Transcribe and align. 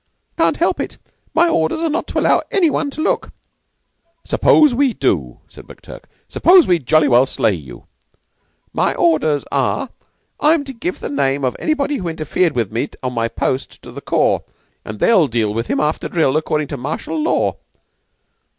"Can't 0.35 0.57
help 0.57 0.79
it. 0.79 0.97
My 1.35 1.47
orders 1.47 1.79
are 1.81 1.87
not 1.91 2.07
to 2.07 2.17
allow 2.19 2.41
any 2.49 2.71
one 2.71 2.89
to 2.89 3.01
look." 3.03 3.29
"S'pose 4.25 4.73
we 4.73 4.93
do?" 4.95 5.41
said 5.47 5.65
McTurk. 5.67 6.05
"S'pose 6.27 6.65
we 6.65 6.79
jolly 6.79 7.07
well 7.07 7.27
slay 7.27 7.53
you?" 7.53 7.85
"My 8.73 8.95
orders 8.95 9.43
are, 9.51 9.89
I 10.39 10.55
am 10.55 10.63
to 10.63 10.73
give 10.73 11.01
the 11.01 11.07
name 11.09 11.45
of 11.45 11.55
anybody 11.59 11.97
who 11.97 12.07
interfered 12.07 12.55
with 12.55 12.71
me 12.71 12.89
on 13.03 13.13
my 13.13 13.27
post, 13.27 13.79
to 13.83 13.91
the 13.91 14.01
corps, 14.01 14.43
an' 14.83 14.97
they'd 14.97 15.29
deal 15.29 15.53
with 15.53 15.67
him 15.67 15.79
after 15.79 16.09
drill, 16.09 16.35
accordin' 16.35 16.67
to 16.69 16.77
martial 16.77 17.21
law." 17.21 17.57